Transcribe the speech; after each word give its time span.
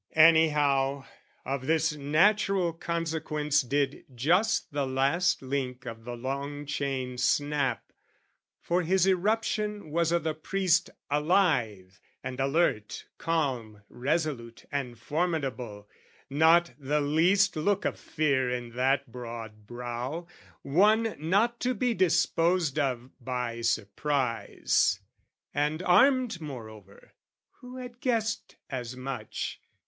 Anyhow, 0.15 1.05
of 1.45 1.67
this 1.67 1.93
natural 1.93 2.73
consequence 2.73 3.61
Did 3.61 4.03
just 4.15 4.71
the 4.73 4.87
last 4.87 5.43
link 5.43 5.85
of 5.85 6.05
the 6.05 6.17
long 6.17 6.65
chain 6.65 7.19
snap: 7.19 7.83
For 8.63 8.81
his 8.81 9.07
eruption 9.07 9.91
was 9.91 10.11
o' 10.11 10.17
the 10.17 10.33
priest, 10.33 10.89
alive 11.11 12.01
And 12.23 12.39
alert, 12.39 13.05
calm, 13.19 13.83
resolute, 13.89 14.65
and 14.71 14.97
formidable, 14.97 15.87
Not 16.31 16.73
the 16.79 16.99
least 16.99 17.55
look 17.55 17.85
of 17.85 17.99
fear 17.99 18.49
in 18.49 18.71
that 18.71 19.11
broad 19.11 19.67
brow 19.67 20.25
One 20.63 21.15
not 21.19 21.59
to 21.59 21.75
be 21.75 21.93
disposed 21.93 22.79
of 22.79 23.11
by 23.23 23.61
surprise, 23.61 24.99
And 25.53 25.83
armed 25.83 26.41
moreover 26.41 27.13
who 27.59 27.77
had 27.77 27.99
guessed 28.01 28.55
as 28.67 28.95
much? 28.95 29.61